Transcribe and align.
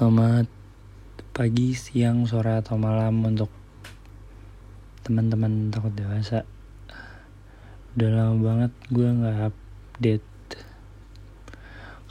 Selamat 0.00 0.48
pagi, 1.36 1.76
siang, 1.76 2.24
sore, 2.24 2.56
atau 2.56 2.80
malam 2.80 3.20
untuk 3.20 3.52
teman-teman 5.04 5.68
takut 5.68 5.92
dewasa. 5.92 6.48
Udah 7.92 8.08
lama 8.08 8.40
banget 8.40 8.72
gue 8.88 9.04
nggak 9.04 9.52
update 9.52 10.28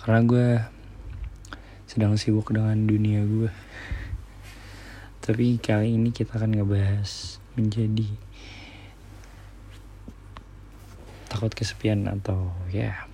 karena 0.06 0.22
gue 0.22 0.48
sedang 1.90 2.14
sibuk 2.14 2.54
dengan 2.54 2.78
dunia 2.86 3.26
gue. 3.26 3.50
Tapi 5.26 5.58
kali 5.58 5.98
ini 5.98 6.14
kita 6.14 6.38
akan 6.38 6.62
ngebahas 6.62 7.42
menjadi 7.58 8.06
takut 11.26 11.50
kesepian 11.58 12.06
atau 12.06 12.54
ya 12.70 13.09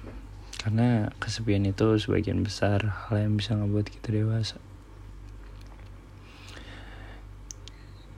karena 0.66 1.13
kesepian 1.21 1.61
itu 1.70 1.93
sebagian 2.02 2.41
besar 2.41 2.81
hal 3.05 3.21
yang 3.21 3.38
bisa 3.38 3.54
ngebuat 3.54 3.86
kita 3.86 4.18
dewasa. 4.18 4.58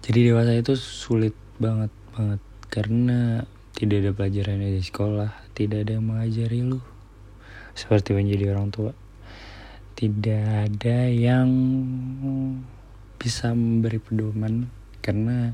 Jadi 0.08 0.31
dewasa 0.31 0.55
itu 0.55 0.80
sulit 0.80 1.35
banget 1.59 1.91
banget. 2.16 2.40
Karena 2.71 3.44
tidak 3.76 3.99
ada 3.99 4.12
pelajaran 4.16 4.63
di 4.63 4.80
sekolah 4.80 5.27
tidak 5.59 5.84
ada 5.84 5.99
yang 5.99 6.07
mengajari 6.07 6.63
lu. 6.63 6.80
Seperti 7.76 8.16
menjadi 8.16 8.55
orang 8.55 8.71
tua. 8.71 8.95
Tidak 9.99 10.71
ada 10.71 11.12
yang 11.12 11.52
bisa 13.20 13.52
memberi 13.52 13.99
pedoman. 13.99 14.71
Karena 15.04 15.52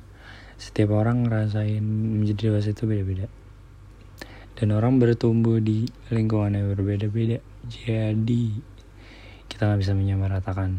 setiap 0.61 0.93
orang 0.93 1.25
ngerasain 1.25 1.81
menjadi 1.81 2.53
dewasa 2.53 2.69
itu 2.69 2.85
beda-beda 2.85 3.25
dan 4.53 4.69
orang 4.69 5.01
bertumbuh 5.01 5.57
di 5.57 5.89
lingkungan 6.13 6.53
yang 6.53 6.69
berbeda-beda. 6.77 7.41
Jadi 7.65 8.53
kita 9.49 9.65
nggak 9.65 9.81
bisa 9.81 9.93
menyamaratakan. 9.97 10.77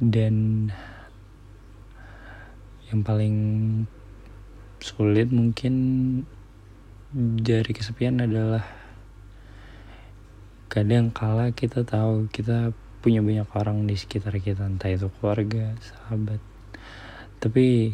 Dan 0.00 0.68
yang 2.88 3.00
paling 3.04 3.36
sulit 4.80 5.28
mungkin 5.28 5.74
dari 7.40 7.72
kesepian 7.72 8.20
adalah 8.20 8.64
kadang 10.72 11.14
kala 11.14 11.54
kita 11.54 11.86
tahu 11.86 12.26
kita 12.32 12.74
punya 13.04 13.20
banyak 13.20 13.46
orang 13.54 13.84
di 13.84 13.94
sekitar 13.94 14.40
kita 14.40 14.64
entah 14.64 14.88
itu 14.88 15.12
keluarga 15.20 15.76
sahabat. 15.84 16.40
Tapi 17.38 17.92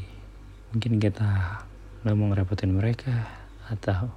mungkin 0.71 1.03
kita 1.03 1.61
nggak 2.07 2.15
mau 2.17 2.31
ngerepotin 2.31 2.71
mereka 2.71 3.40
atau 3.71 4.11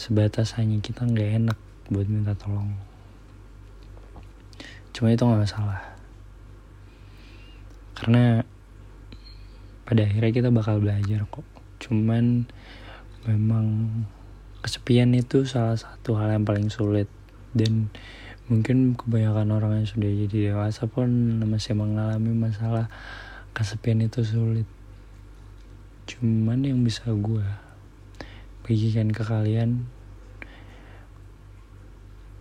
sebatas 0.00 0.56
hanya 0.56 0.80
kita 0.80 1.04
nggak 1.04 1.30
enak 1.44 1.58
buat 1.92 2.08
minta 2.08 2.32
tolong. 2.32 2.72
Cuma 4.96 5.12
itu 5.12 5.22
nggak 5.22 5.44
masalah. 5.44 5.80
Karena 8.00 8.40
pada 9.84 10.02
akhirnya 10.08 10.32
kita 10.32 10.48
bakal 10.48 10.80
belajar 10.80 11.28
kok. 11.28 11.44
Cuman 11.84 12.48
memang 13.28 13.66
kesepian 14.64 15.12
itu 15.12 15.44
salah 15.44 15.76
satu 15.76 16.16
hal 16.16 16.32
yang 16.32 16.48
paling 16.48 16.72
sulit. 16.72 17.12
Dan 17.52 17.92
mungkin 18.48 18.96
kebanyakan 18.96 19.52
orang 19.52 19.72
yang 19.82 19.88
sudah 19.88 20.10
jadi 20.10 20.56
dewasa 20.56 20.88
pun 20.88 21.42
masih 21.44 21.76
mengalami 21.76 22.32
masalah 22.32 22.88
kesepian 23.52 24.00
itu 24.00 24.24
sulit. 24.24 24.68
Cuman 26.08 26.64
yang 26.64 26.80
bisa 26.82 27.06
gue 27.12 27.69
bagikan 28.70 29.10
ke 29.10 29.26
kalian. 29.26 29.90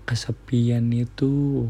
Kesepian 0.06 0.94
itu 0.94 1.66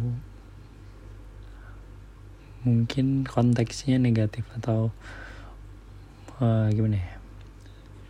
mungkin 2.67 3.23
konteksnya 3.23 3.95
negatif 4.03 4.43
atau 4.59 4.91
uh, 6.43 6.67
gimana 6.75 6.99
ya? 6.99 7.11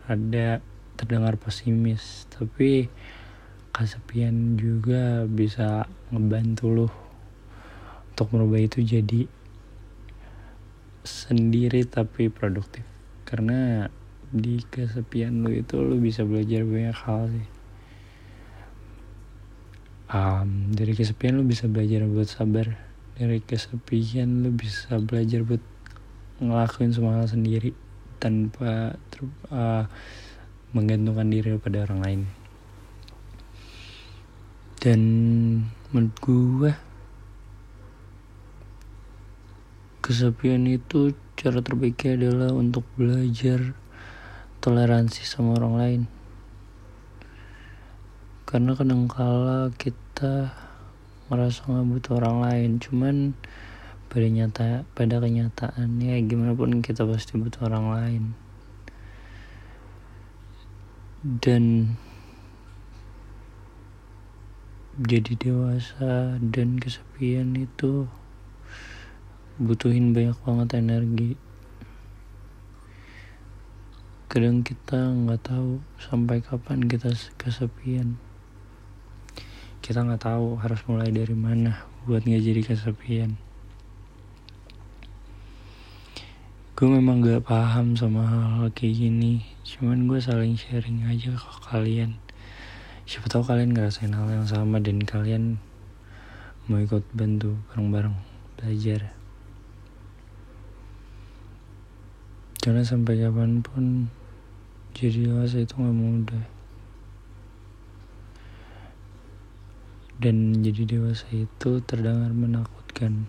Ada 0.09 0.47
terdengar 0.97 1.37
pesimis 1.37 2.25
tapi 2.33 2.89
kesepian 3.69 4.57
juga 4.57 5.29
bisa 5.29 5.85
ngebantu 6.09 6.65
lo 6.73 6.89
untuk 8.09 8.33
merubah 8.33 8.57
itu 8.57 8.81
jadi 8.81 9.29
sendiri 11.05 11.85
tapi 11.85 12.33
produktif. 12.33 12.81
Karena 13.21 13.85
di 14.29 14.61
kesepian 14.69 15.41
lu 15.41 15.49
itu 15.49 15.81
lu 15.81 15.97
bisa 15.97 16.21
belajar 16.21 16.61
banyak 16.61 16.97
hal 17.05 17.21
sih. 17.33 17.47
Um, 20.09 20.73
dari 20.73 20.93
kesepian 20.97 21.37
lu 21.37 21.45
bisa 21.45 21.69
belajar 21.69 22.05
buat 22.05 22.29
sabar. 22.29 22.77
Dari 23.17 23.41
kesepian 23.41 24.45
lu 24.45 24.53
bisa 24.53 24.97
belajar 25.01 25.41
buat 25.45 25.61
ngelakuin 26.39 26.93
semua 26.93 27.19
hal 27.19 27.27
sendiri 27.27 27.73
tanpa 28.21 28.95
ter, 29.11 29.25
uh, 29.49 29.85
menggantungkan 30.71 31.27
diri 31.29 31.57
pada 31.57 31.85
orang 31.89 31.99
lain. 32.01 32.21
Dan 34.79 35.01
menurut 35.91 36.15
gue 36.23 36.71
kesepian 39.99 40.63
itu 40.69 41.11
cara 41.35 41.59
terbaiknya 41.59 42.15
adalah 42.15 42.51
untuk 42.55 42.87
belajar 42.95 43.75
toleransi 44.59 45.23
sama 45.23 45.55
orang 45.55 45.75
lain. 45.79 46.01
Karena 48.43 48.75
kadangkala 48.75 49.71
kita 49.79 50.51
merasa 51.31 51.63
nggak 51.63 51.87
butuh 51.87 52.13
orang 52.19 52.37
lain 52.41 52.69
cuman 52.81 53.15
pada 54.09 54.25
nyata 54.25 54.65
pada 54.97 55.21
kenyataannya 55.21 56.17
gimana 56.25 56.57
pun 56.57 56.81
kita 56.81 57.05
pasti 57.05 57.37
butuh 57.37 57.69
orang 57.69 57.87
lain. 57.93 58.23
Dan 61.23 61.93
jadi 64.99 65.31
dewasa 65.39 66.35
dan 66.43 66.75
kesepian 66.75 67.55
itu 67.55 68.11
butuhin 69.55 70.11
banyak 70.11 70.35
banget 70.43 70.69
energi 70.79 71.39
kadang 74.29 74.61
kita 74.61 75.09
nggak 75.09 75.41
tahu 75.41 75.81
sampai 75.97 76.37
kapan 76.45 76.85
kita 76.85 77.09
kesepian. 77.41 78.13
Kita 79.81 80.05
nggak 80.05 80.21
tahu 80.21 80.53
harus 80.61 80.85
mulai 80.85 81.09
dari 81.09 81.33
mana 81.33 81.81
buat 82.05 82.21
nggak 82.21 82.45
jadi 82.45 82.61
kesepian. 82.61 83.41
Gue 86.77 86.87
memang 86.93 87.25
gak 87.25 87.43
paham 87.43 87.97
sama 87.97 88.23
hal-hal 88.23 88.71
kayak 88.71 88.95
gini 89.03 89.43
cuman 89.67 90.05
gue 90.05 90.21
saling 90.21 90.55
sharing 90.55 91.09
aja 91.09 91.33
ke 91.33 91.49
kalian. 91.65 92.21
Siapa 93.09 93.33
tahu 93.33 93.43
kalian 93.49 93.73
ngerasain 93.73 94.13
hal 94.13 94.29
yang 94.29 94.45
sama 94.45 94.77
dan 94.77 95.01
kalian 95.01 95.57
mau 96.69 96.77
ikut 96.77 97.01
bantu 97.17 97.57
bareng-bareng 97.73 98.13
belajar. 98.61 99.09
Karena 102.61 102.85
sampai 102.85 103.27
kapan 103.27 103.59
pun 103.65 104.13
jadi 104.99 105.31
dewasa 105.31 105.63
itu 105.63 105.79
gak 105.79 105.95
mudah. 105.95 106.43
Dan 110.19 110.59
jadi 110.59 110.83
dewasa 110.83 111.23
itu 111.31 111.79
terdengar 111.87 112.35
menakutkan. 112.35 113.23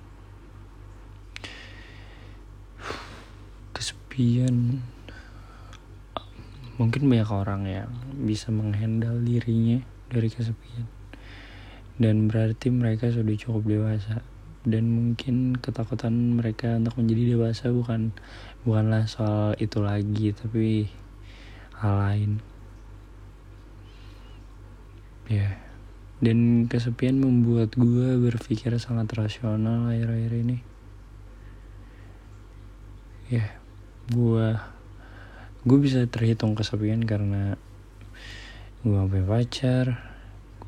Kesepian. 3.70 4.82
Mungkin 6.74 7.06
banyak 7.06 7.30
orang 7.30 7.62
yang 7.70 7.90
bisa 8.26 8.50
menghandle 8.50 9.22
dirinya 9.22 9.78
dari 10.10 10.26
kesepian. 10.26 10.90
Dan 12.02 12.26
berarti 12.26 12.74
mereka 12.74 13.14
sudah 13.14 13.38
cukup 13.38 13.62
dewasa. 13.70 14.26
Dan 14.66 14.90
mungkin 14.90 15.54
ketakutan 15.54 16.34
mereka 16.34 16.82
untuk 16.82 16.98
menjadi 16.98 17.38
dewasa 17.38 17.70
bukan 17.70 18.10
bukanlah 18.66 19.06
soal 19.06 19.54
itu 19.62 19.78
lagi 19.78 20.34
tapi 20.34 20.90
hal 21.80 21.96
lain 21.96 22.32
ya 25.32 25.40
yeah. 25.40 25.52
dan 26.20 26.68
kesepian 26.68 27.16
membuat 27.16 27.72
gue 27.72 28.20
berpikir 28.20 28.76
sangat 28.76 29.08
rasional 29.16 29.88
akhir-akhir 29.88 30.32
ini 30.44 30.58
ya 33.32 33.40
yeah. 33.40 33.50
gue 34.12 34.48
gue 35.64 35.78
bisa 35.80 36.04
terhitung 36.04 36.52
kesepian 36.52 37.00
karena 37.08 37.56
gue 38.84 38.96
punya 38.96 39.24
pacar 39.24 39.86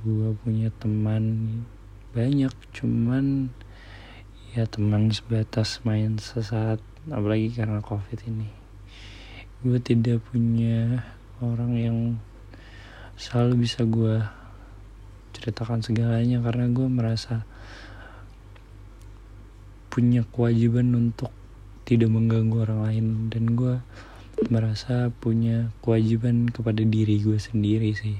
gue 0.00 0.32
punya 0.40 0.72
teman 0.80 1.48
banyak 2.12 2.52
cuman 2.72 3.52
ya 4.52 4.68
teman 4.68 5.08
sebatas 5.08 5.80
main 5.84 6.20
sesaat 6.20 6.80
apalagi 7.08 7.52
karena 7.52 7.80
covid 7.80 8.20
ini 8.28 8.61
gue 9.62 9.78
tidak 9.78 10.18
punya 10.34 11.06
orang 11.38 11.72
yang 11.78 11.98
selalu 13.14 13.62
bisa 13.62 13.86
gue 13.86 14.18
ceritakan 15.38 15.86
segalanya 15.86 16.42
karena 16.42 16.66
gue 16.70 16.86
merasa 16.90 17.46
punya 19.86 20.26
kewajiban 20.34 20.90
untuk 20.94 21.30
tidak 21.86 22.10
mengganggu 22.10 22.64
orang 22.66 22.80
lain 22.90 23.06
dan 23.30 23.54
gue 23.54 23.78
merasa 24.50 25.14
punya 25.22 25.70
kewajiban 25.84 26.50
kepada 26.50 26.82
diri 26.82 27.22
gue 27.22 27.38
sendiri 27.38 27.94
sih. 27.94 28.18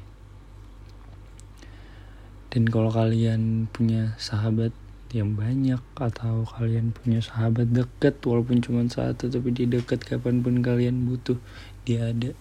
Dan 2.53 2.69
kalau 2.69 2.93
kalian 2.93 3.67
punya 3.73 4.13
sahabat 4.21 4.77
yang 5.13 5.37
banyak 5.37 5.81
atau 5.93 6.49
kalian 6.49 6.97
punya 6.97 7.21
sahabat 7.21 7.69
deket 7.69 8.17
walaupun 8.25 8.65
cuma 8.65 8.81
satu 8.89 9.29
tapi 9.29 9.53
di 9.53 9.69
deket 9.69 10.01
kapan 10.09 10.41
pun 10.41 10.65
kalian 10.65 11.05
butuh 11.05 11.37
dia 11.85 12.17
ada. 12.17 12.33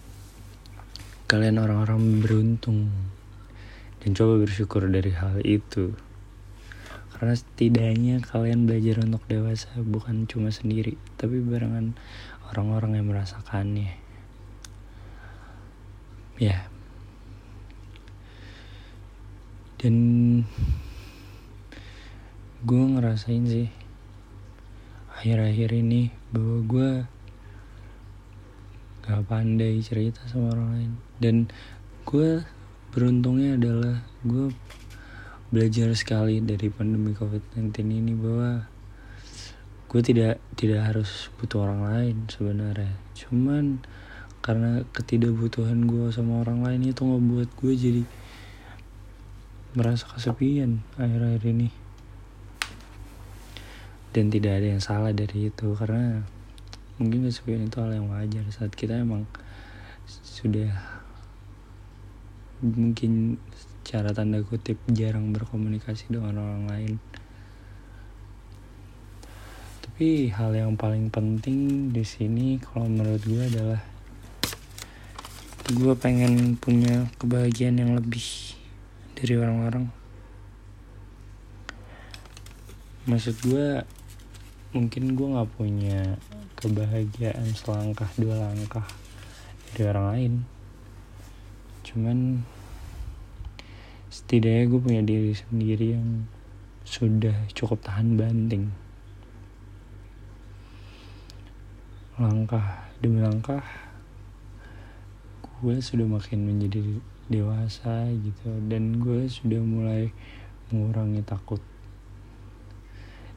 Kalian 1.28 1.60
orang-orang 1.60 2.24
beruntung. 2.24 2.88
Dan 4.00 4.16
coba 4.16 4.40
bersyukur 4.40 4.88
dari 4.88 5.12
hal 5.12 5.44
itu. 5.44 5.92
Karena 7.12 7.36
setidaknya 7.36 8.24
kalian 8.24 8.64
belajar 8.64 9.04
untuk 9.04 9.22
dewasa 9.28 9.70
bukan 9.78 10.26
cuma 10.26 10.50
sendiri 10.50 10.98
tapi 11.20 11.38
barengan 11.38 11.94
orang-orang 12.50 12.98
yang 12.98 13.06
merasakannya. 13.12 13.94
Ya. 16.40 16.66
Dan 19.78 19.94
gue 22.62 22.78
ngerasain 22.78 23.42
sih 23.42 23.66
akhir-akhir 25.18 25.74
ini 25.74 26.14
bahwa 26.30 26.58
gue 26.62 26.90
gak 29.02 29.26
pandai 29.26 29.82
cerita 29.82 30.22
sama 30.30 30.54
orang 30.54 30.68
lain. 30.70 30.92
Dan 31.18 31.36
gue 32.06 32.46
beruntungnya 32.94 33.58
adalah 33.58 34.06
gue 34.22 34.54
belajar 35.50 35.90
sekali 35.98 36.38
dari 36.38 36.70
pandemi 36.70 37.10
covid-19 37.18 37.74
ini 37.82 38.14
bahwa 38.14 38.62
gue 39.90 40.00
tidak 40.06 40.38
tidak 40.54 40.86
harus 40.86 41.34
butuh 41.42 41.66
orang 41.66 41.82
lain 41.82 42.16
sebenarnya. 42.30 42.94
Cuman 43.18 43.82
karena 44.38 44.86
ketidakbutuhan 44.94 45.82
gue 45.82 46.14
sama 46.14 46.46
orang 46.46 46.62
lain 46.62 46.94
itu 46.94 47.02
ngebuat 47.02 47.58
gue 47.58 47.72
jadi 47.74 48.02
merasa 49.74 50.06
kesepian 50.14 50.86
akhir-akhir 50.94 51.42
ini 51.46 51.81
dan 54.12 54.28
tidak 54.28 54.60
ada 54.60 54.66
yang 54.76 54.82
salah 54.84 55.12
dari 55.16 55.48
itu 55.48 55.72
karena 55.72 56.20
mungkin 57.00 57.24
kesepian 57.24 57.66
itu 57.66 57.76
hal 57.80 57.96
yang 57.96 58.12
wajar. 58.12 58.44
Saat 58.52 58.76
kita 58.76 59.00
emang 59.00 59.24
sudah 60.04 60.68
mungkin 62.62 63.40
cara 63.82 64.14
tanda 64.14 64.38
kutip 64.44 64.78
jarang 64.92 65.32
berkomunikasi 65.32 66.12
dengan 66.12 66.38
orang 66.38 66.64
lain. 66.68 66.94
Tapi 69.82 70.28
hal 70.30 70.52
yang 70.54 70.76
paling 70.76 71.08
penting 71.08 71.90
di 71.90 72.04
sini 72.04 72.60
kalau 72.60 72.86
menurut 72.86 73.22
gue 73.24 73.42
adalah 73.42 73.80
gue 75.72 75.94
pengen 75.96 76.54
punya 76.60 77.08
kebahagiaan 77.16 77.80
yang 77.80 77.92
lebih 77.96 78.54
dari 79.16 79.34
orang-orang. 79.40 79.88
Maksud 83.02 83.34
gue 83.42 83.82
mungkin 84.72 85.12
gue 85.12 85.28
nggak 85.36 85.52
punya 85.52 86.16
kebahagiaan 86.56 87.52
selangkah 87.52 88.08
dua 88.16 88.40
langkah 88.40 88.88
dari 89.68 89.84
orang 89.84 90.06
lain. 90.16 90.32
Cuman 91.84 92.18
setidaknya 94.08 94.72
gue 94.72 94.80
punya 94.80 95.02
diri 95.04 95.36
sendiri 95.36 95.96
yang 96.00 96.24
sudah 96.88 97.36
cukup 97.52 97.84
tahan 97.84 98.16
banting. 98.16 98.72
Langkah 102.16 102.88
demi 103.04 103.20
langkah 103.20 103.60
gue 105.60 105.78
sudah 105.84 106.08
makin 106.08 106.48
menjadi 106.48 106.80
dewasa 107.28 108.08
gitu 108.08 108.50
dan 108.72 109.04
gue 109.04 109.28
sudah 109.28 109.60
mulai 109.60 110.08
mengurangi 110.72 111.20
takut. 111.20 111.60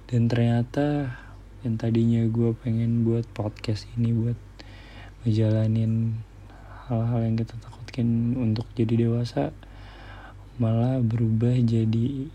Dan 0.08 0.32
ternyata 0.32 1.25
yang 1.66 1.82
tadinya 1.82 2.22
gue 2.30 2.54
pengen 2.62 3.02
buat 3.02 3.26
podcast 3.34 3.90
ini 3.98 4.14
buat 4.14 4.38
ngejalanin 5.26 6.22
hal-hal 6.86 7.26
yang 7.26 7.36
kita 7.42 7.58
takutkan 7.58 8.38
untuk 8.38 8.70
jadi 8.78 9.10
dewasa 9.10 9.50
malah 10.62 11.02
berubah 11.02 11.58
jadi 11.58 12.30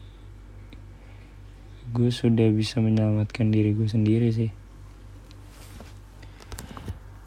gue 1.91 2.11
sudah 2.11 2.51
bisa 2.55 2.79
menyelamatkan 2.79 3.51
diri 3.51 3.75
gue 3.75 3.87
sendiri 3.91 4.31
sih. 4.31 4.51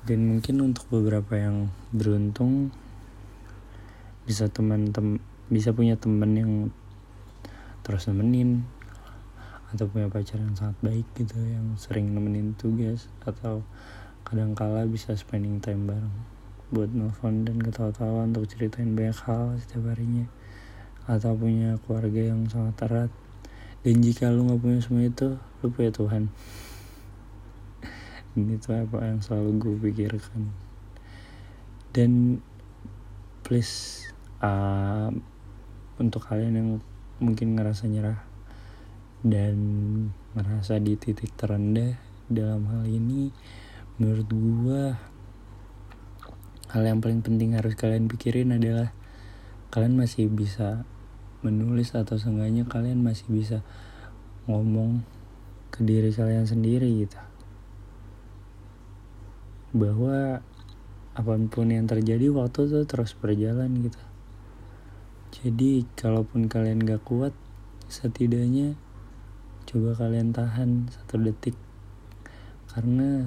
Dan 0.03 0.27
mungkin 0.27 0.59
untuk 0.63 0.87
beberapa 0.87 1.39
yang 1.39 1.67
beruntung 1.91 2.71
bisa 4.23 4.47
teman 4.47 4.95
tem 4.95 5.19
bisa 5.51 5.75
punya 5.75 5.99
teman 5.99 6.31
yang 6.35 6.51
terus 7.83 8.07
nemenin 8.07 8.63
atau 9.73 9.89
punya 9.89 10.05
pacar 10.05 10.37
yang 10.37 10.53
sangat 10.53 10.77
baik 10.85 11.07
gitu 11.17 11.41
yang 11.41 11.73
sering 11.81 12.13
nemenin 12.13 12.53
tugas 12.53 13.09
atau 13.25 13.65
kadang-kala 14.21 14.85
bisa 14.85 15.17
spending 15.17 15.57
time 15.57 15.89
bareng 15.89 16.33
buat 16.73 16.89
nelfon 16.89 17.45
dan 17.45 17.61
ketawa-tawa 17.61 18.25
untuk 18.25 18.49
ceritain 18.49 18.97
banyak 18.97 19.13
hal 19.29 19.53
setiap 19.61 19.93
harinya. 19.93 20.25
Atau 21.05 21.37
punya 21.37 21.77
keluarga 21.85 22.33
yang 22.33 22.49
sangat 22.49 22.89
erat. 22.89 23.11
Dan 23.85 24.01
jika 24.01 24.33
lu 24.33 24.49
nggak 24.49 24.57
punya 24.57 24.79
semua 24.81 25.05
itu 25.05 25.37
lu 25.61 25.67
punya 25.69 25.93
Tuhan. 25.93 26.33
Dan 28.33 28.45
itu 28.49 28.73
apa 28.73 28.97
yang 29.05 29.21
selalu 29.21 29.49
gue 29.61 29.75
pikirkan. 29.85 30.49
Dan 31.93 32.41
please 33.45 34.09
uh, 34.41 35.13
untuk 36.01 36.25
kalian 36.25 36.57
yang 36.57 36.69
mungkin 37.21 37.53
ngerasa 37.53 37.85
nyerah 37.85 38.32
dan 39.23 39.55
merasa 40.35 40.75
di 40.83 40.99
titik 40.99 41.31
terendah 41.39 41.95
dalam 42.27 42.67
hal 42.67 42.83
ini 42.83 43.31
menurut 43.95 44.27
gua 44.27 44.83
hal 46.75 46.83
yang 46.83 46.99
paling 46.99 47.23
penting 47.23 47.55
harus 47.55 47.79
kalian 47.79 48.11
pikirin 48.11 48.51
adalah 48.51 48.91
kalian 49.71 49.95
masih 49.95 50.27
bisa 50.27 50.83
menulis 51.39 51.95
atau 51.95 52.19
seenggaknya 52.19 52.67
kalian 52.67 52.99
masih 52.99 53.25
bisa 53.31 53.63
ngomong 54.45 55.07
ke 55.71 55.81
diri 55.87 56.11
kalian 56.11 56.43
sendiri 56.43 56.89
gitu. 57.05 57.19
Bahwa 59.73 60.43
apa 61.13 61.33
pun 61.49 61.69
yang 61.69 61.85
terjadi 61.85 62.33
waktu 62.33 62.69
itu 62.69 62.79
terus 62.89 63.13
berjalan 63.13 63.69
gitu. 63.85 64.01
Jadi 65.33 65.85
kalaupun 65.93 66.49
kalian 66.49 66.81
gak 66.81 67.05
kuat 67.05 67.33
setidaknya 67.85 68.77
coba 69.73 69.97
kalian 69.97 70.29
tahan 70.29 70.85
satu 70.93 71.17
detik. 71.17 71.57
Karena 72.69 73.25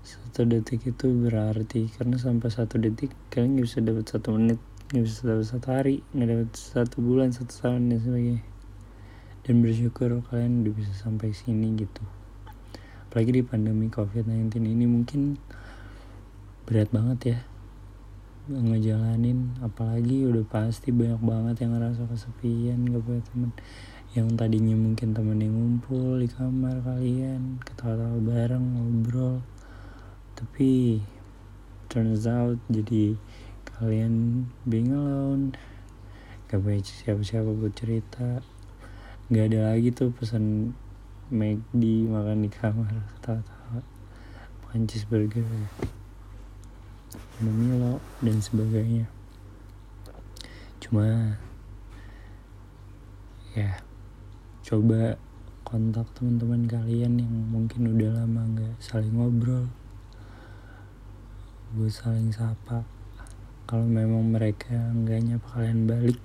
satu 0.00 0.48
detik 0.48 0.80
itu 0.88 1.12
berarti 1.12 1.92
karena 1.92 2.16
sampai 2.16 2.48
satu 2.48 2.80
detik 2.80 3.12
kalian 3.28 3.60
nggak 3.60 3.68
bisa 3.68 3.84
dapat 3.84 4.04
satu 4.08 4.32
menit 4.32 4.56
nggak 4.96 5.04
bisa 5.04 5.20
dapat 5.28 5.46
satu 5.46 5.66
hari 5.68 5.96
nggak 6.16 6.28
dapat 6.32 6.50
satu 6.56 6.96
bulan 7.04 7.36
satu 7.36 7.52
tahun 7.52 7.92
dan 7.92 8.00
sebagainya. 8.00 8.44
Dan 9.44 9.54
bersyukur 9.60 10.24
kalian 10.32 10.64
udah 10.64 10.72
bisa 10.72 10.92
sampai 10.96 11.36
sini 11.36 11.76
gitu. 11.76 12.00
Apalagi 13.12 13.36
di 13.36 13.44
pandemi 13.44 13.92
covid-19 13.92 14.56
ini 14.56 14.88
mungkin 14.88 15.36
berat 16.64 16.88
banget 16.88 17.36
ya 17.36 17.38
ngejalanin. 18.48 19.60
Apalagi 19.60 20.24
udah 20.24 20.48
pasti 20.48 20.96
banyak 20.96 21.20
banget 21.20 21.56
yang 21.60 21.76
ngerasa 21.76 22.08
kesepian 22.08 22.88
gak 22.88 23.02
punya 23.04 23.22
temen 23.28 23.50
yang 24.10 24.34
tadinya 24.34 24.74
mungkin 24.74 25.14
temen 25.14 25.38
yang 25.38 25.54
ngumpul 25.54 26.18
di 26.18 26.26
kamar 26.26 26.82
kalian 26.82 27.62
ketawa-tawa 27.62 28.18
bareng 28.18 28.66
ngobrol. 28.74 29.38
Tapi 30.34 30.98
turns 31.86 32.26
out 32.26 32.58
jadi 32.66 33.14
kalian 33.78 34.46
being 34.66 34.90
alone. 34.90 35.54
Gak 36.50 36.58
punya 36.58 36.82
siapa-siapa 36.82 37.54
buat 37.54 37.70
cerita. 37.78 38.42
Gak 39.30 39.54
ada 39.54 39.70
lagi 39.70 39.94
tuh 39.94 40.10
pesan 40.10 40.74
di 41.70 42.02
makan 42.10 42.42
di 42.42 42.50
kamar 42.50 42.90
ketawa-tawa. 43.14 43.78
Makan 44.66 44.90
cheeseburger 44.90 45.46
minum 47.38 47.54
Milo 47.56 47.94
dan 48.26 48.42
sebagainya. 48.42 49.06
Cuma 50.82 51.38
ya 53.54 53.89
coba 54.70 55.18
kontak 55.66 56.06
teman-teman 56.14 56.62
kalian 56.70 57.18
yang 57.18 57.34
mungkin 57.50 57.90
udah 57.90 58.22
lama 58.22 58.54
nggak 58.54 58.78
saling 58.78 59.18
ngobrol 59.18 59.66
gue 61.74 61.90
saling 61.90 62.30
sapa. 62.30 62.86
Kalau 63.66 63.82
memang 63.82 64.30
mereka 64.30 64.94
nggak 64.94 65.26
nyapa 65.26 65.48
kalian 65.58 65.90
balik. 65.90 66.22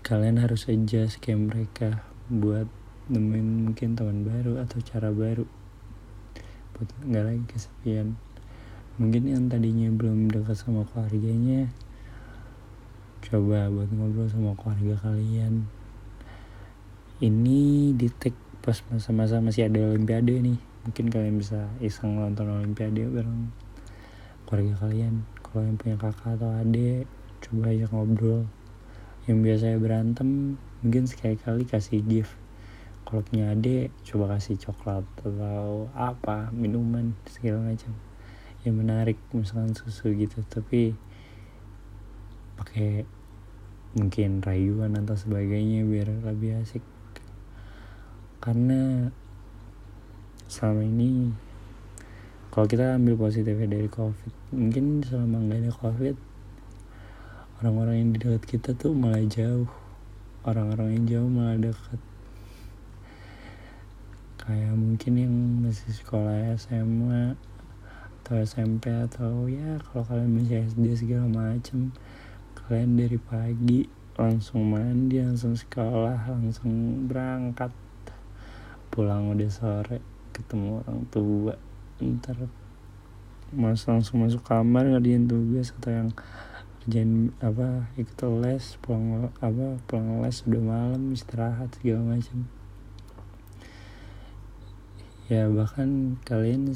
Kalian 0.00 0.40
harus 0.40 0.72
adjust 0.72 1.20
kayak 1.20 1.52
mereka 1.52 2.00
buat 2.32 2.64
nemuin 3.12 3.68
mungkin 3.68 3.92
teman 3.92 4.24
baru 4.24 4.64
atau 4.64 4.80
cara 4.80 5.12
baru 5.12 5.44
buat 6.80 6.88
nggak 7.04 7.24
lagi 7.28 7.44
kesepian. 7.44 8.16
Mungkin 8.96 9.36
yang 9.36 9.52
tadinya 9.52 9.92
belum 9.92 10.32
dekat 10.32 10.56
sama 10.56 10.88
keluarganya 10.88 11.68
coba 13.20 13.68
buat 13.68 13.92
ngobrol 13.92 14.32
sama 14.32 14.56
keluarga 14.56 14.96
kalian 15.12 15.68
ini 17.18 17.90
di 17.98 18.06
tag 18.14 18.30
pas 18.62 18.78
masa-masa 18.94 19.42
masih 19.42 19.66
ada 19.66 19.82
olimpiade 19.90 20.38
nih. 20.38 20.54
Mungkin 20.86 21.10
kalian 21.10 21.42
bisa 21.42 21.66
iseng 21.82 22.14
nonton 22.14 22.46
olimpiade 22.46 23.10
bareng 23.10 23.50
keluarga 24.46 24.86
kalian. 24.86 25.26
Kalau 25.42 25.66
yang 25.66 25.74
punya 25.74 25.96
kakak 25.98 26.38
atau 26.38 26.50
adik 26.62 27.10
coba 27.42 27.74
aja 27.74 27.90
ngobrol. 27.90 28.46
Yang 29.26 29.38
biasanya 29.42 29.78
berantem 29.82 30.28
mungkin 30.78 31.10
sekali-kali 31.10 31.66
kasih 31.66 32.06
gift. 32.06 32.38
Kalau 33.02 33.26
punya 33.26 33.50
adik 33.50 33.90
coba 34.06 34.38
kasih 34.38 34.54
coklat 34.62 35.02
atau 35.18 35.90
apa 35.98 36.54
minuman 36.54 37.18
segala 37.26 37.66
macam. 37.66 37.98
Yang 38.62 38.74
menarik 38.78 39.18
misalkan 39.34 39.74
susu 39.74 40.14
gitu. 40.14 40.38
Tapi 40.46 40.94
pakai 42.54 43.02
mungkin 43.98 44.38
rayuan 44.38 44.94
atau 44.94 45.18
sebagainya 45.18 45.82
biar 45.82 46.14
lebih 46.22 46.62
asik 46.62 46.84
karena 48.38 49.12
selama 50.48 50.82
ini 50.86 51.34
kalau 52.54 52.64
kita 52.64 52.96
ambil 52.96 53.28
positifnya 53.28 53.68
dari 53.68 53.88
covid 53.90 54.32
mungkin 54.54 55.04
selama 55.04 55.44
nggak 55.44 55.60
ada 55.62 55.72
covid 55.74 56.16
orang-orang 57.58 57.94
yang 57.98 58.10
di 58.14 58.18
dekat 58.22 58.44
kita 58.46 58.70
tuh 58.78 58.94
malah 58.94 59.26
jauh. 59.26 59.66
Orang-orang 60.46 60.94
yang 60.94 61.04
jauh 61.10 61.30
malah 61.30 61.58
dekat. 61.58 62.00
Kayak 64.38 64.78
mungkin 64.78 65.12
yang 65.18 65.34
masih 65.66 65.90
sekolah 65.90 66.54
SMA 66.54 67.34
atau 68.22 68.34
SMP 68.44 68.92
atau 68.92 69.50
ya 69.50 69.82
kalau 69.90 70.06
kalian 70.06 70.38
masih 70.38 70.62
SD 70.68 70.84
segala 71.00 71.26
macem 71.32 71.96
kalian 72.52 73.00
dari 73.00 73.16
pagi 73.16 73.88
langsung 74.20 74.68
mandi 74.68 75.16
langsung 75.16 75.56
sekolah 75.56 76.28
langsung 76.28 77.08
berangkat 77.08 77.72
pulang 78.98 79.30
udah 79.30 79.46
sore 79.46 80.02
ketemu 80.34 80.82
orang 80.82 81.06
tua. 81.14 81.54
Ntar 82.02 82.50
mas 83.54 83.86
langsung 83.86 84.26
masuk 84.26 84.42
kamar 84.42 84.90
ngerjain 84.90 85.30
tugas 85.30 85.70
atau 85.70 85.94
yang 85.94 86.10
kerjain 86.82 87.30
apa 87.38 87.94
ikut 87.94 88.18
les 88.42 88.74
pulang 88.82 89.30
apa 89.38 89.78
pulang 89.86 90.18
les 90.18 90.42
udah 90.42 90.62
malam 90.66 91.14
istirahat 91.14 91.70
segala 91.78 92.18
macam 92.18 92.44
ya 95.30 95.48
bahkan 95.48 96.20
kalian 96.28 96.72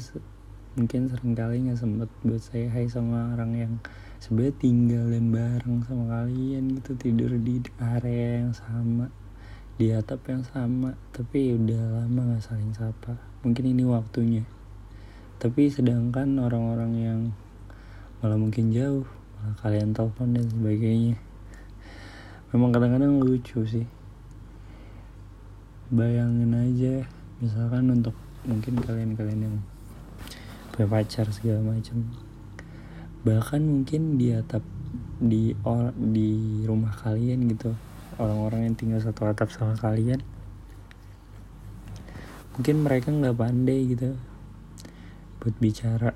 mungkin 0.73 1.09
sering 1.09 1.33
kali 1.37 1.65
nggak 1.65 1.77
sempet 1.77 2.09
buat 2.25 2.41
saya 2.41 2.69
hai 2.73 2.89
sama 2.89 3.37
orang 3.37 3.51
yang 3.53 3.73
sebenarnya 4.17 4.57
tinggal 4.57 5.05
dan 5.13 5.25
bareng 5.29 5.77
sama 5.85 6.05
kalian 6.09 6.77
gitu 6.77 6.97
tidur 6.97 7.37
di 7.37 7.61
area 7.77 8.41
yang 8.41 8.53
sama 8.53 9.13
di 9.83 9.91
atap 9.91 10.31
yang 10.31 10.47
sama 10.47 10.95
tapi 11.11 11.59
udah 11.59 12.07
lama 12.07 12.31
nggak 12.31 12.39
saling 12.47 12.71
sapa. 12.71 13.19
Mungkin 13.43 13.75
ini 13.75 13.83
waktunya. 13.83 14.47
Tapi 15.43 15.67
sedangkan 15.67 16.39
orang-orang 16.39 16.91
yang 16.95 17.19
malah 18.23 18.39
mungkin 18.39 18.71
jauh 18.71 19.03
malah 19.35 19.59
kalian 19.59 19.91
telepon 19.91 20.39
dan 20.39 20.47
sebagainya. 20.47 21.19
Memang 22.55 22.71
kadang-kadang 22.71 23.19
lucu 23.19 23.59
sih. 23.67 23.83
Bayangin 25.91 26.55
aja 26.55 27.03
misalkan 27.43 27.91
untuk 27.91 28.15
mungkin 28.47 28.79
kalian-kalian 28.79 29.51
yang 29.51 29.57
punya 30.71 30.87
pacar 30.87 31.27
segala 31.35 31.59
macam. 31.59 32.07
Bahkan 33.27 33.59
mungkin 33.59 34.15
di 34.15 34.31
atap 34.31 34.63
di 35.19 35.51
or 35.67 35.91
di 35.91 36.63
rumah 36.63 36.95
kalian 36.95 37.51
gitu 37.51 37.75
orang-orang 38.19 38.69
yang 38.71 38.75
tinggal 38.75 38.99
satu 39.01 39.29
atap 39.29 39.49
sama 39.49 39.77
kalian. 39.77 40.21
Mungkin 42.53 42.85
mereka 42.85 43.09
nggak 43.09 43.37
pandai 43.37 43.93
gitu 43.93 44.13
buat 45.41 45.55
bicara 45.59 46.13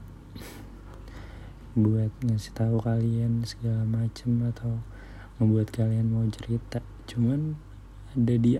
buat 1.77 2.09
ngasih 2.25 2.57
tahu 2.57 2.81
kalian 2.81 3.45
segala 3.45 3.85
macem 3.85 4.41
atau 4.49 4.81
membuat 5.37 5.69
kalian 5.69 6.09
mau 6.09 6.25
cerita. 6.33 6.81
Cuman 7.05 7.53
ada 8.17 8.33
di 8.33 8.57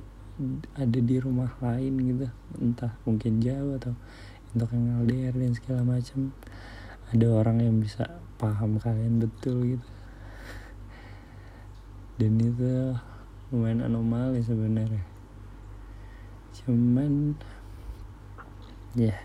ada 0.77 1.00
di 1.01 1.15
rumah 1.17 1.50
lain 1.58 1.98
gitu 1.98 2.29
entah 2.62 2.94
mungkin 3.10 3.41
jauh 3.41 3.74
atau 3.82 3.98
untuk 4.53 4.70
yang 4.70 5.01
LDR 5.01 5.34
dan 5.34 5.51
segala 5.58 5.82
macam 5.82 6.29
ada 7.10 7.25
orang 7.34 7.58
yang 7.58 7.82
bisa 7.82 8.06
paham 8.38 8.77
kalian 8.77 9.17
betul 9.17 9.65
gitu. 9.65 9.88
Dan 12.22 12.38
itu 12.38 12.94
lumayan 13.48 13.80
anomali 13.80 14.44
sebenarnya. 14.44 15.04
Cuman 16.51 17.32
ya 18.92 19.16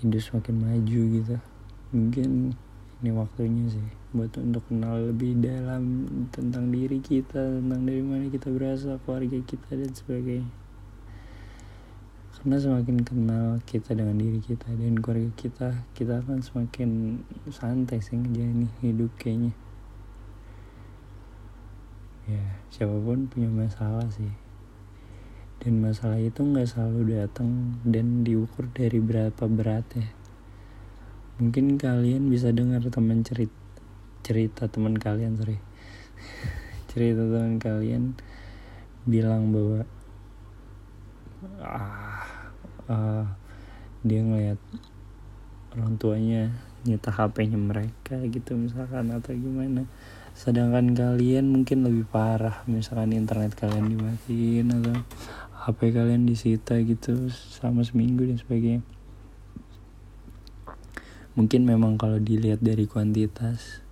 hidup 0.00 0.20
semakin 0.24 0.56
maju 0.56 1.00
gitu. 1.20 1.36
Mungkin 1.92 2.56
ini 3.04 3.10
waktunya 3.12 3.64
sih 3.68 3.88
buat 4.16 4.32
untuk 4.40 4.64
kenal 4.72 5.12
lebih 5.12 5.38
dalam 5.44 6.08
tentang 6.32 6.72
diri 6.72 6.98
kita 7.04 7.60
tentang 7.60 7.84
dari 7.84 8.00
mana 8.00 8.26
kita 8.32 8.48
berasal 8.48 8.96
keluarga 9.04 9.36
kita 9.44 9.70
dan 9.76 9.92
sebagainya. 9.92 10.52
Karena 12.40 12.56
semakin 12.56 12.96
kenal 13.04 13.46
kita 13.68 13.92
dengan 13.92 14.16
diri 14.16 14.40
kita 14.40 14.72
dan 14.72 14.96
keluarga 15.04 15.28
kita 15.36 15.68
kita 15.92 16.24
akan 16.24 16.40
semakin 16.40 17.20
santai 17.52 18.00
sih 18.00 18.16
ngejalanin 18.16 18.72
hidup 18.80 19.12
kayaknya 19.20 19.52
ya 22.30 22.44
siapa 22.70 22.94
pun 22.94 23.26
punya 23.26 23.50
masalah 23.50 24.06
sih. 24.14 24.30
Dan 25.60 25.82
masalah 25.82 26.16
itu 26.22 26.40
nggak 26.40 26.70
selalu 26.70 27.18
datang 27.18 27.82
dan 27.82 28.22
diukur 28.22 28.70
dari 28.70 29.02
berapa 29.02 29.44
beratnya 29.50 30.20
mungkin 31.40 31.80
kalian 31.80 32.28
bisa 32.28 32.52
dengar 32.52 32.84
teman 32.92 33.24
cerita 33.24 33.56
cerita 34.20 34.68
teman 34.68 35.00
kalian 35.00 35.40
sorry. 35.40 35.56
Cerita 36.92 37.24
teman 37.24 37.56
kalian 37.56 38.12
bilang 39.08 39.48
bahwa 39.48 39.88
ah 41.64 42.28
uh, 42.92 43.24
dia 44.04 44.20
ngeliat 44.20 44.60
orang 45.72 45.96
tuanya 45.96 46.52
nyita 46.86 47.12
HP-nya 47.12 47.58
mereka 47.60 48.16
gitu 48.28 48.56
misalkan 48.56 49.12
atau 49.12 49.36
gimana. 49.36 49.84
Sedangkan 50.32 50.96
kalian 50.96 51.52
mungkin 51.52 51.84
lebih 51.84 52.08
parah 52.08 52.64
misalkan 52.64 53.12
internet 53.12 53.52
kalian 53.58 53.92
dimatiin 53.92 54.72
atau 54.72 54.96
HP 55.60 55.92
kalian 55.92 56.24
disita 56.24 56.80
gitu 56.80 57.28
sama 57.32 57.84
seminggu 57.84 58.24
dan 58.24 58.40
sebagainya. 58.40 58.82
Mungkin 61.36 61.68
memang 61.68 62.00
kalau 62.00 62.16
dilihat 62.16 62.64
dari 62.64 62.88
kuantitas 62.88 63.84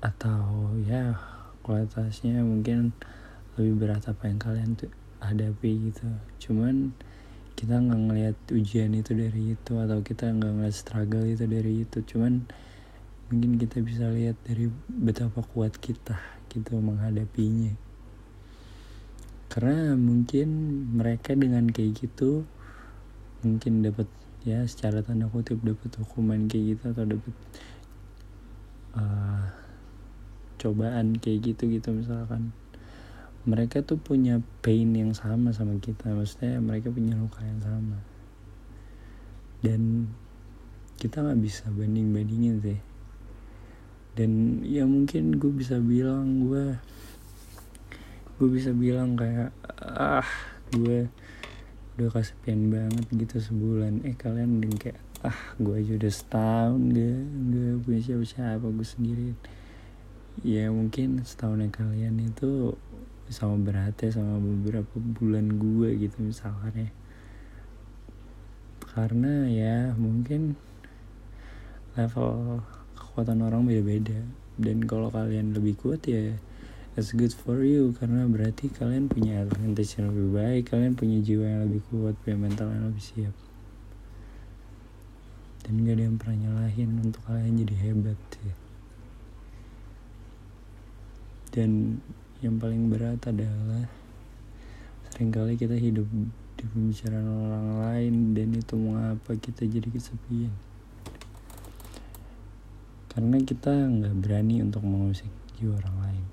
atau 0.00 0.74
ya 0.82 1.20
kualitasnya 1.60 2.40
mungkin 2.40 2.96
lebih 3.54 3.86
berat 3.86 4.08
apa 4.08 4.26
yang 4.26 4.40
kalian 4.40 4.74
tuh 4.74 4.90
hadapi 5.20 5.92
gitu. 5.92 6.08
Cuman 6.40 6.96
kita 7.60 7.76
nggak 7.76 8.00
ngelihat 8.08 8.36
ujian 8.56 8.96
itu 8.96 9.12
dari 9.12 9.52
itu 9.52 9.72
atau 9.76 10.00
kita 10.00 10.32
nggak 10.32 10.48
ngeliat 10.48 10.72
struggle 10.72 11.28
itu 11.28 11.44
dari 11.44 11.84
itu. 11.84 12.00
Cuman 12.00 12.48
mungkin 13.28 13.60
kita 13.60 13.84
bisa 13.84 14.08
lihat 14.08 14.40
dari 14.48 14.72
betapa 14.88 15.44
kuat 15.44 15.76
kita 15.76 16.16
gitu 16.48 16.80
menghadapinya. 16.80 17.76
Karena 19.52 19.92
mungkin 19.92 20.48
mereka 20.96 21.36
dengan 21.36 21.68
kayak 21.68 22.00
gitu 22.00 22.48
mungkin 23.44 23.84
dapat 23.84 24.08
ya 24.40 24.64
secara 24.64 25.04
tanda 25.04 25.28
kutip 25.28 25.60
dapat 25.60 25.92
hukuman 26.00 26.48
kayak 26.48 26.76
gitu 26.76 26.84
atau 26.96 27.04
dapat 27.04 27.34
uh, 28.96 29.44
cobaan 30.56 31.16
kayak 31.20 31.52
gitu 31.52 31.68
gitu 31.76 31.92
misalkan 31.92 32.52
mereka 33.48 33.80
tuh 33.80 33.96
punya 33.96 34.44
pain 34.60 34.92
yang 34.92 35.16
sama 35.16 35.52
sama 35.56 35.80
kita. 35.80 36.12
Maksudnya 36.12 36.60
mereka 36.60 36.92
punya 36.92 37.16
luka 37.16 37.40
yang 37.40 37.60
sama. 37.64 37.98
Dan 39.64 40.12
kita 41.00 41.24
nggak 41.24 41.40
bisa 41.40 41.64
banding 41.72 42.12
bandingin 42.12 42.60
sih. 42.60 42.80
Dan 44.12 44.60
ya 44.66 44.84
mungkin 44.84 45.40
gue 45.40 45.48
bisa 45.48 45.80
bilang 45.80 46.44
gue 46.44 46.76
gue 48.40 48.48
bisa 48.48 48.72
bilang 48.72 49.16
kayak 49.16 49.52
ah 49.80 50.28
gue 50.72 51.08
udah 51.96 52.08
kesepian 52.12 52.68
banget 52.68 53.04
gitu 53.16 53.40
sebulan. 53.40 54.04
Eh 54.04 54.16
kalian 54.16 54.60
udah 54.60 54.68
kayak 54.76 55.00
ah 55.20 55.40
gue 55.56 55.76
aja 55.80 55.92
udah 56.00 56.12
setahun 56.12 56.80
gak 56.96 57.20
gak 57.52 57.76
punya 57.84 58.00
siapa 58.04 58.24
siapa 58.24 58.66
gue 58.68 58.86
sendiri. 58.88 59.30
Ya 60.44 60.68
mungkin 60.68 61.24
setahunnya 61.24 61.72
kalian 61.72 62.20
itu 62.20 62.76
sama 63.30 63.56
beratnya 63.62 64.10
sama 64.10 64.42
beberapa 64.42 64.98
bulan 64.98 65.56
gue 65.56 65.96
gitu 65.96 66.20
misalkan 66.20 66.74
ya. 66.74 66.90
Karena 68.90 69.46
ya 69.46 69.94
mungkin 69.94 70.58
level 71.94 72.60
kekuatan 72.98 73.40
orang 73.40 73.64
beda-beda. 73.64 74.20
Dan 74.60 74.84
kalau 74.84 75.08
kalian 75.08 75.56
lebih 75.56 75.78
kuat 75.80 76.04
ya 76.04 76.36
it's 76.98 77.14
good 77.16 77.32
for 77.32 77.62
you. 77.62 77.94
Karena 77.96 78.26
berarti 78.26 78.68
kalian 78.68 79.06
punya 79.06 79.46
advantage 79.46 79.96
yang 79.96 80.10
lebih 80.10 80.28
baik 80.36 80.62
kalian 80.74 80.92
punya 80.98 81.22
jiwa 81.22 81.46
yang 81.46 81.62
lebih 81.70 81.80
kuat 81.88 82.18
punya 82.26 82.36
mental 82.36 82.68
yang 82.68 82.90
lebih 82.90 83.04
siap. 83.04 83.34
Dan 85.64 85.86
gak 85.86 85.94
ada 85.96 86.02
yang 86.02 86.16
pernah 86.18 86.36
nyalahin 86.36 86.90
untuk 86.98 87.22
kalian 87.24 87.62
jadi 87.62 87.74
hebat 87.78 88.18
sih 88.34 88.60
dan 91.50 91.98
yang 92.40 92.56
paling 92.56 92.88
berat 92.88 93.20
adalah 93.28 93.84
sering 95.12 95.28
kali 95.28 95.60
kita 95.60 95.76
hidup 95.76 96.08
di 96.56 96.64
pembicaraan 96.64 97.28
orang 97.28 97.68
lain 97.84 98.14
dan 98.32 98.48
itu 98.56 98.74
mengapa 98.80 99.36
kita 99.36 99.68
jadi 99.68 99.84
kesepian. 99.92 100.52
Karena 103.12 103.36
kita 103.44 103.72
nggak 103.72 104.16
berani 104.24 104.64
untuk 104.64 104.80
mengusik 104.80 105.28
jiwa 105.60 105.76
orang 105.84 105.96
lain. 106.00 106.24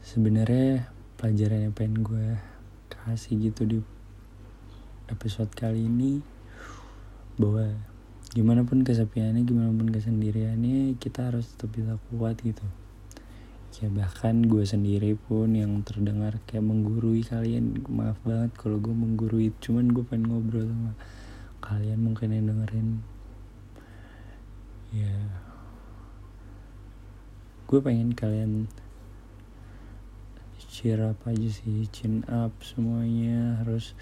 Sebenarnya 0.00 0.88
pelajaran 1.20 1.68
yang 1.68 1.74
pengen 1.76 2.00
gue 2.00 2.40
kasih 2.88 3.36
gitu 3.52 3.68
di 3.68 3.78
episode 5.12 5.52
kali 5.52 5.84
ini 5.84 6.24
bahwa 7.36 7.76
gimana 8.32 8.64
pun 8.64 8.80
kesepiannya 8.80 9.44
gimana 9.44 9.68
pun 9.68 9.92
kesendiriannya 9.92 10.96
kita 10.96 11.28
harus 11.28 11.52
tetap 11.52 11.76
bisa 11.76 12.00
kuat 12.08 12.40
gitu 12.40 12.64
ya 13.74 13.90
bahkan 13.90 14.46
gue 14.46 14.62
sendiri 14.62 15.18
pun 15.18 15.50
yang 15.50 15.82
terdengar 15.82 16.38
kayak 16.46 16.62
menggurui 16.62 17.26
kalian. 17.26 17.82
Maaf 17.90 18.22
banget 18.22 18.54
kalau 18.54 18.78
gue 18.78 18.94
menggurui 18.94 19.50
cuman 19.58 19.90
gue 19.90 20.06
pengen 20.06 20.30
ngobrol 20.30 20.70
sama 20.70 20.92
kalian 21.58 21.98
mungkin 21.98 22.30
yang 22.30 22.46
dengerin. 22.54 22.88
Ya. 24.94 25.18
Gue 27.66 27.82
pengen 27.82 28.14
kalian 28.14 28.70
cheer 30.70 31.02
up 31.02 31.18
aja 31.26 31.48
sih 31.50 31.90
chin 31.90 32.22
up 32.30 32.54
semuanya. 32.62 33.58
Harus 33.58 33.98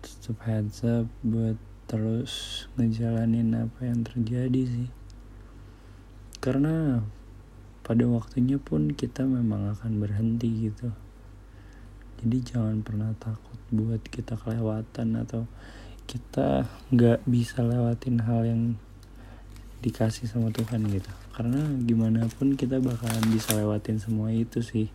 tetap 0.00 0.40
heads 0.48 0.80
up 0.80 1.04
buat 1.20 1.60
terus 1.84 2.64
ngejalanin 2.80 3.52
apa 3.52 3.84
yang 3.84 4.00
terjadi 4.00 4.62
sih. 4.64 4.88
Karena 6.40 7.04
pada 7.90 8.06
waktunya 8.06 8.54
pun 8.54 8.94
kita 8.94 9.26
memang 9.26 9.74
akan 9.74 9.98
berhenti 9.98 10.70
gitu. 10.70 10.94
Jadi 12.22 12.38
jangan 12.46 12.86
pernah 12.86 13.10
takut 13.18 13.58
buat 13.74 13.98
kita 14.06 14.38
kelewatan 14.38 15.18
atau 15.18 15.50
kita 16.06 16.70
nggak 16.94 17.26
bisa 17.26 17.66
lewatin 17.66 18.22
hal 18.22 18.46
yang 18.46 18.78
dikasih 19.82 20.30
sama 20.30 20.54
Tuhan 20.54 20.86
gitu. 20.86 21.10
Karena 21.34 21.66
gimana 21.82 22.30
pun 22.30 22.54
kita 22.54 22.78
bakalan 22.78 23.26
bisa 23.26 23.58
lewatin 23.58 23.98
semua 23.98 24.30
itu 24.30 24.62
sih. 24.62 24.86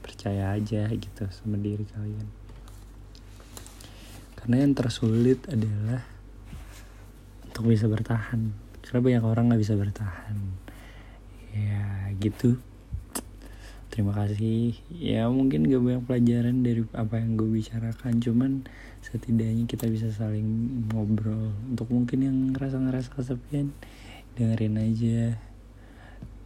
Percaya 0.00 0.56
aja 0.56 0.88
gitu 0.88 1.28
sama 1.28 1.60
diri 1.60 1.84
kalian. 1.84 2.28
Karena 4.40 4.56
yang 4.64 4.72
tersulit 4.72 5.44
adalah 5.52 6.00
untuk 7.44 7.68
bisa 7.68 7.84
bertahan. 7.92 8.56
Karena 8.80 9.00
banyak 9.04 9.24
orang 9.28 9.52
nggak 9.52 9.60
bisa 9.68 9.76
bertahan 9.76 10.59
ya 11.54 12.10
gitu. 12.18 12.58
Terima 13.90 14.14
kasih. 14.14 14.78
Ya 14.94 15.26
mungkin 15.26 15.66
gak 15.66 15.82
banyak 15.82 16.04
pelajaran 16.06 16.62
dari 16.62 16.86
apa 16.94 17.18
yang 17.18 17.34
gue 17.34 17.50
bicarakan 17.50 18.22
cuman 18.22 18.52
setidaknya 19.02 19.66
kita 19.66 19.90
bisa 19.90 20.14
saling 20.14 20.46
ngobrol. 20.88 21.50
Untuk 21.66 21.90
mungkin 21.90 22.18
yang 22.22 22.36
ngerasa 22.54 22.78
ngerasa 22.78 23.10
kesepian 23.10 23.74
dengerin 24.38 24.78
aja 24.78 25.42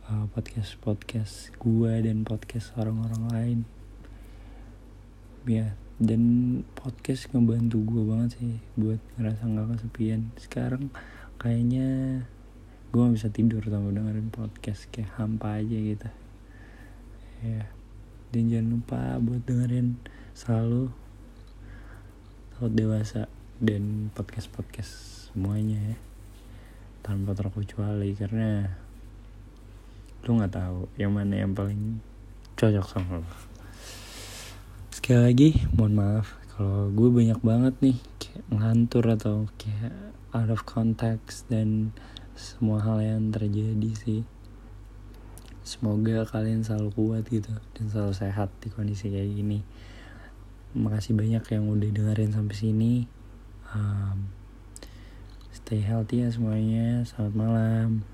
uh, 0.08 0.24
podcast 0.32 0.80
podcast 0.80 1.52
gue 1.60 1.92
dan 2.00 2.24
podcast 2.24 2.72
orang-orang 2.80 3.22
lain. 3.28 3.58
Ya 5.44 5.76
dan 6.02 6.22
podcast 6.74 7.30
ngebantu 7.30 7.78
gue 7.86 8.02
banget 8.02 8.40
sih 8.40 8.58
buat 8.74 8.98
ngerasa 9.20 9.46
nggak 9.46 9.68
kesepian. 9.78 10.32
Sekarang 10.40 10.90
kayaknya 11.38 12.24
gue 12.94 13.02
gak 13.02 13.16
bisa 13.18 13.28
tidur 13.34 13.58
sama 13.66 13.90
dengerin 13.90 14.30
podcast 14.30 14.86
kayak 14.94 15.10
hampa 15.18 15.58
aja 15.58 15.74
gitu. 15.74 16.08
Ya 17.42 17.66
dan 18.30 18.50
jangan 18.50 18.68
lupa 18.78 19.00
buat 19.18 19.42
dengerin 19.46 19.98
selalu 20.34 20.90
Laut 22.58 22.74
Dewasa 22.74 23.26
dan 23.58 24.14
podcast-podcast 24.14 24.90
semuanya 25.30 25.94
ya. 25.94 25.98
Tanpa 27.02 27.34
terkecuali 27.34 28.14
karena 28.14 28.70
lu 30.22 30.38
nggak 30.38 30.54
tahu 30.54 30.86
yang 30.94 31.14
mana 31.14 31.42
yang 31.42 31.50
paling 31.52 31.98
cocok 32.56 32.86
sama 32.86 33.20
lo 33.20 33.28
sekali 34.88 35.20
lagi 35.20 35.48
mohon 35.76 36.00
maaf 36.00 36.32
kalau 36.56 36.88
gue 36.88 37.12
banyak 37.12 37.36
banget 37.44 37.74
nih 37.84 37.98
kayak 38.16 38.46
ngantur 38.48 39.04
atau 39.04 39.44
kayak 39.60 39.92
out 40.32 40.48
of 40.48 40.64
context 40.64 41.44
dan 41.52 41.92
semua 42.34 42.82
hal 42.82 42.98
yang 43.02 43.30
terjadi 43.30 43.90
sih. 43.94 44.20
Semoga 45.64 46.28
kalian 46.28 46.60
selalu 46.60 46.90
kuat 46.92 47.24
gitu 47.30 47.50
dan 47.78 47.84
selalu 47.88 48.14
sehat 48.14 48.52
di 48.60 48.68
kondisi 48.68 49.08
kayak 49.08 49.32
gini. 49.32 49.64
Makasih 50.76 51.16
banyak 51.16 51.42
yang 51.50 51.64
udah 51.70 51.90
dengerin 51.90 52.34
sampai 52.34 52.56
sini. 52.58 52.94
Um, 53.72 54.28
stay 55.54 55.80
healthy 55.80 56.26
ya 56.26 56.28
semuanya. 56.28 57.02
Selamat 57.08 57.34
malam 57.34 58.13